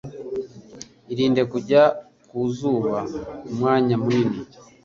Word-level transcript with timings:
Irinde 1.11 1.41
kujya 1.51 1.83
kuzuba 2.29 2.95
umwanya 3.49 3.95
munini 4.03 4.39